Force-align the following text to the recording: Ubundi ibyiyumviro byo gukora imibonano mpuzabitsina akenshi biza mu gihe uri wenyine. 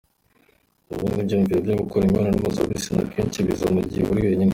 Ubundi 0.91 1.19
ibyiyumviro 1.21 1.59
byo 1.65 1.75
gukora 1.81 2.03
imibonano 2.03 2.37
mpuzabitsina 2.41 3.01
akenshi 3.05 3.45
biza 3.45 3.65
mu 3.75 3.81
gihe 3.89 4.05
uri 4.07 4.21
wenyine. 4.27 4.49